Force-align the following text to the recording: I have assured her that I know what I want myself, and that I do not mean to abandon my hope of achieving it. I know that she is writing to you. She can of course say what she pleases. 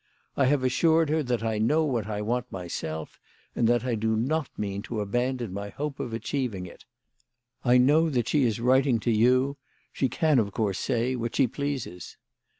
I 0.35 0.45
have 0.47 0.63
assured 0.63 1.09
her 1.11 1.21
that 1.21 1.43
I 1.43 1.59
know 1.59 1.83
what 1.85 2.07
I 2.07 2.23
want 2.23 2.51
myself, 2.51 3.19
and 3.55 3.69
that 3.69 3.85
I 3.85 3.93
do 3.93 4.15
not 4.15 4.49
mean 4.57 4.81
to 4.81 4.99
abandon 4.99 5.53
my 5.53 5.69
hope 5.69 5.99
of 5.99 6.11
achieving 6.11 6.65
it. 6.65 6.85
I 7.63 7.77
know 7.77 8.09
that 8.09 8.27
she 8.27 8.43
is 8.43 8.59
writing 8.59 8.99
to 9.01 9.11
you. 9.11 9.57
She 9.93 10.09
can 10.09 10.39
of 10.39 10.53
course 10.53 10.79
say 10.79 11.15
what 11.15 11.35
she 11.35 11.45
pleases. 11.45 12.17